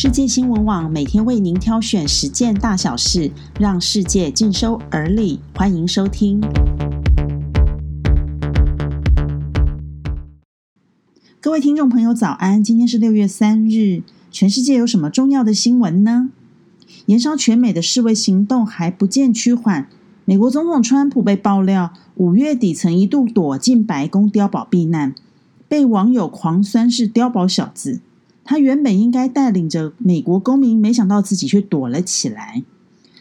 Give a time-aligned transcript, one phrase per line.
[0.00, 5.40] 世界新闻网每天为您挑选十件大小事，让世界尽收耳里。
[5.56, 6.40] 欢迎收听。
[11.40, 12.62] 各位听众朋友，早安！
[12.62, 16.30] 今天是六月三日，全世界有什么重要的新闻呢？
[17.06, 19.88] 延烧全美的示威行动还不见趋缓。
[20.24, 25.12] 美国总统川普被爆料，五月底曾一度躲进白宫碉堡避难，
[25.66, 28.00] 被网友狂酸是碉堡小子。
[28.50, 32.62] 他原本应该带领着美国公民，没想到自己却躲了起来。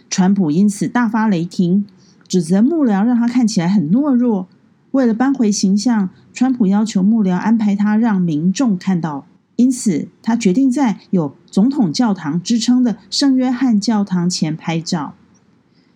[0.10, 1.86] 川普因此大发雷霆，
[2.30, 4.48] 指责幕僚让他看起来很懦弱。
[4.92, 9.26] 为了扳回形象，川普要求幕僚安排他让民众看到。
[9.58, 15.14] 因此，他决定在有“总统教堂”之称的圣约翰教堂前拍照。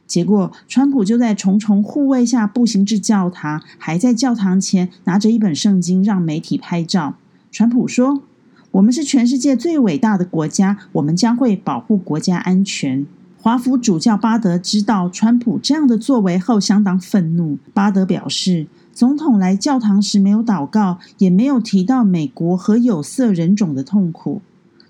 [0.06, 7.16] 结果，川普就在重重护卫下步行至教堂，还在教堂前拿着一本圣经让媒体拍照。
[7.50, 8.24] 川普说
[8.72, 13.06] ：“我们是全世界最伟大的国家，我们将会保护国家安全。”
[13.44, 17.58] 华府主教巴德知道川普这样的作为后，相当愤怒。
[17.74, 24.42] 巴德表示，总统来教堂时没有祷告，也没有提到美国和有色人种的痛苦。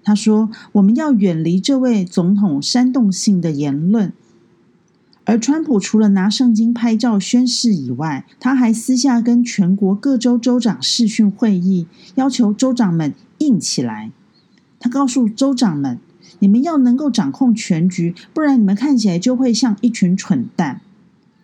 [0.03, 4.11] 他说：“我们要远离这位总统煽动性的言论。”
[5.23, 14.11] 而川普除了拿圣经拍照宣誓以外，他还私下跟全国各州州长视讯会议，要求州长们硬起来。
[14.79, 15.99] 他告诉州长们
[16.39, 20.81] ：“你们要能够掌控全局，不然你们看起来就会像一群蠢蛋。”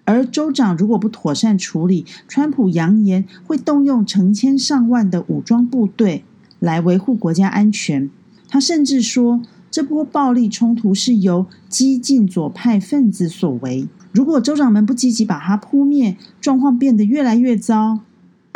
[0.05, 6.23] 而州长如果不妥善处理，川普扬言会动用成千上万的武装部队
[6.59, 8.09] 来维护国家安全。
[8.47, 9.41] 他甚至说。
[9.69, 13.87] 这波暴力冲突是由激进左派分子所为。
[14.11, 17.99] 如果州长们不积极把它扑灭，状况变得越来越糟。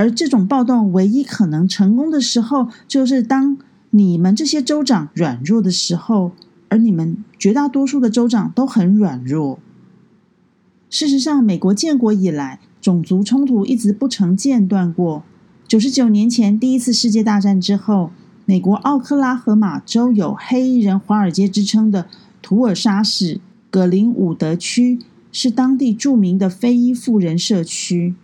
[0.01, 3.59] 而这种暴动唯一可能成功的时候，就是当
[3.91, 6.31] 你们这些州长软弱的时候，
[6.69, 9.59] 而你们绝大多数的州长都很软弱。
[10.89, 15.21] 事实上，美国建国以来，种族冲突一直不曾间断过。
[15.67, 18.09] 九十九年前第一次世界大战之后。
[18.43, 22.07] 美国奥克拉荷马州有“黑人华尔街”之称的
[22.41, 23.39] 图尔沙市
[23.69, 24.99] 葛林伍德区，
[25.31, 28.15] 是当地著名的非裔富人社区。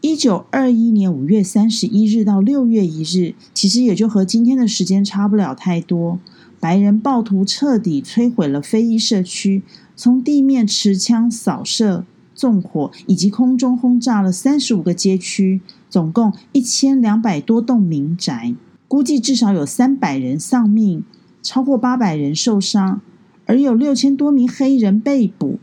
[0.00, 6.20] 一九二一年五月三十一日到六月一日，其实也就和今天的时间差不了太多。
[6.60, 9.62] 白人暴徒彻底摧毁了非裔社区，
[9.96, 15.60] 从地面持枪扫射、纵火，以及空中轰炸了三十五个街区，
[15.90, 18.54] 总共一千两百多栋民宅。
[18.86, 21.02] 估计至少有三百人丧命，
[21.42, 23.00] 超过八百人受伤，
[23.46, 25.58] 而有六千多名黑人被捕。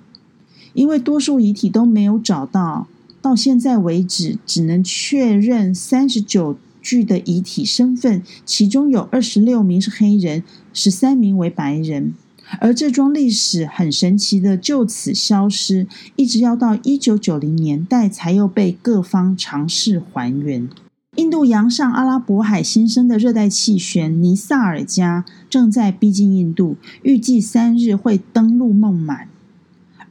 [0.74, 2.88] 因为多数遗体都没有找到，
[3.26, 12.14] 到现在为止只能确认三十九具的遗体身份，其中有二十六名是黑人，十三名为白人。
[12.60, 20.70] 而这桩历史很神奇的就此消失，一直要到一九九零年代才又被各方尝试还原。
[21.16, 29.28] 印度洋上阿拉伯海新生的热带气旋尼萨尔加正在逼近印度，预计三日会登陆孟买。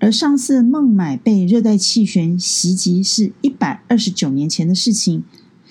[0.00, 5.24] 而上次孟买被热带气旋袭击是一百二十九年前的事情。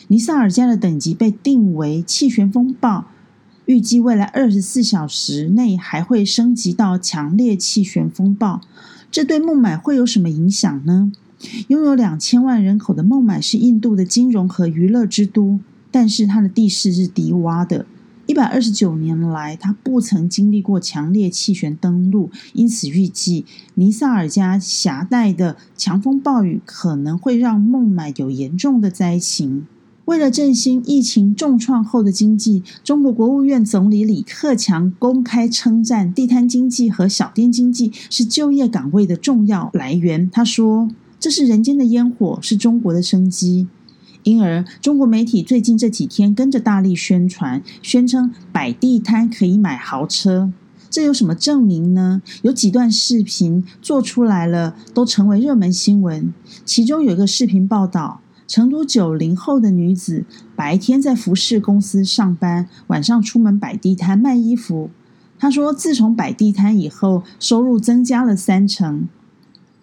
[0.08, 3.06] 尼萨尔加的等级被定为气旋风暴，
[3.66, 8.62] 预计未来二十四小时内还会升级到强烈气旋风暴。
[9.12, 11.12] 这对孟买会有什么影响呢？
[11.68, 15.60] 拥有两千万人口的孟买是印度的金融和娱乐之都，
[15.92, 17.86] 但是它的地势是低洼的。
[18.26, 23.46] 一百二十九年来，它不曾经历过强烈气旋登陆，因此预计
[23.76, 29.68] 尼萨尔加狭带的强风暴雨可能会让孟买有严重的灾情。
[30.06, 40.30] 为了振兴疫情重创后的经济，中国国务院总理李克强公开称赞地摊经济和小店经济是就业岗位的重要来源。
[40.30, 40.90] 他说。
[41.20, 43.66] 这是人间的烟火，是中国的生机。
[44.24, 50.52] 因而，中国媒体最近这几天跟着大力宣传，宣称摆地摊可以买豪车。
[50.90, 52.22] 这有什么证明呢？
[52.44, 56.34] 有几段视频做出来了，都成为热门新闻。
[56.64, 60.24] 其中有一个视频报道，成都九零后的女子
[60.56, 64.92] 白天在服饰公司上班，晚上出门摆地摊卖衣服。
[65.40, 69.10] 她说，自从摆地摊以后，收入增加了三成。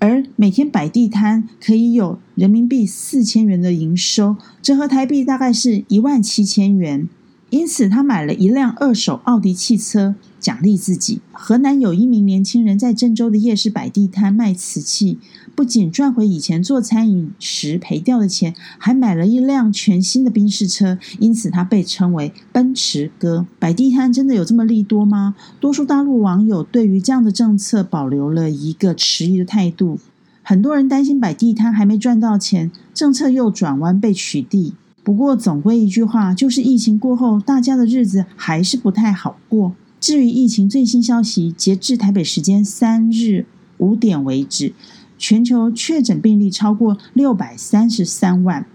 [0.01, 7.09] 而每天摆地摊可以有人民币四千元的营收，折合台币大概是一万七千元。
[7.51, 11.21] 因此他买了一辆二手奥迪汽车奖励自己。
[11.33, 15.19] 河南有一名年轻人在郑州的夜市摆地摊卖瓷器，
[15.57, 23.47] 不仅赚回以前做餐饮时赔掉的钱，还买了一辆全新的宾士车，因此他被称为“奔驰哥”。
[23.59, 25.35] 摆地摊真的有这么利多吗？
[25.59, 29.99] 多数大陆网友对于这样的政策保留了一个迟疑的态度。
[30.43, 34.73] 很多人担心摆地摊还没赚到钱，政策又转弯被取缔。
[35.03, 39.75] 不过总归一句话，就是疫情过后，大家的日子还是不太好过。
[39.99, 43.47] 至于疫情最新消息，截至台北时间三日
[43.79, 44.73] 五点为止，
[45.19, 48.67] 全球确诊病例超过六百三十三万，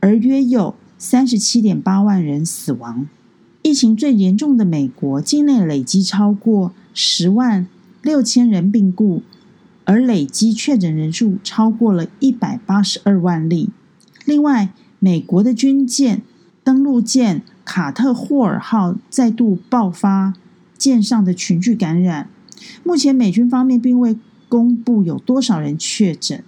[0.00, 3.08] 而约有三十七点八万人死亡。
[3.62, 7.66] 疫情最严重的美国，境内累积超过十万
[8.02, 9.22] 六千人病故。
[9.84, 13.70] 而累积确诊人数超过了一百八十二万例。
[14.24, 14.72] 另外，
[15.04, 16.22] 美国的军舰
[16.62, 20.34] 登陆舰“卡特霍尔号”再度爆发
[20.78, 22.30] 舰上的群聚感染。
[22.84, 24.16] 目前，美军方面并未
[24.48, 26.44] 公布有多少人确诊，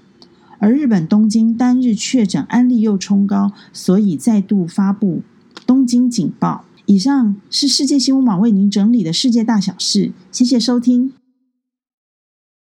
[0.60, 5.22] 而日本东京单日确诊案例又冲高，所以再度发布
[5.66, 6.64] 东京警报。
[6.86, 11.12] 以上是世界新闻网为您整理的世界大小事，谢谢收听。